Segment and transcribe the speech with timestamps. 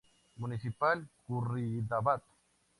[0.43, 2.23] Municipal Curridabat.